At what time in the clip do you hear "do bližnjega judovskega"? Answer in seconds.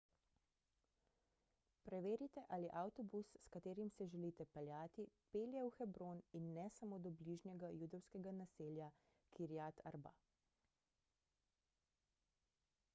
7.05-8.35